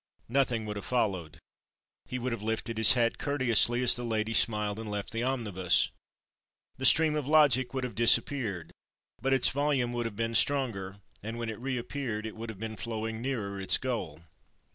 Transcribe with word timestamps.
Nothing 0.29 0.65
would 0.65 0.77
have 0.77 0.85
followed. 0.85 1.37
He 2.07 2.17
would 2.17 2.31
have 2.31 2.41
lifted 2.41 2.79
his 2.79 2.93
hat 2.93 3.19
courteously 3.19 3.83
as 3.83 3.95
the 3.95 4.03
lady 4.03 4.33
smiled 4.33 4.79
and 4.79 4.89
left 4.89 5.11
the 5.11 5.21
omnibus. 5.21 5.91
The 6.79 6.87
stream 6.87 7.15
of 7.15 7.27
logic 7.27 7.71
would 7.75 7.83
have 7.83 7.93
disappeared. 7.93 8.71
But 9.21 9.31
its 9.31 9.49
volume 9.49 9.93
would 9.93 10.07
have 10.07 10.15
been 10.15 10.33
stronger, 10.33 10.95
and 11.21 11.37
when 11.37 11.49
it 11.51 11.59
reappeared, 11.59 12.25
it 12.25 12.35
would 12.35 12.49
have 12.49 12.59
been 12.59 12.77
flowing 12.77 13.21
nearer 13.21 13.59
its 13.61 13.77
goal. 13.77 14.21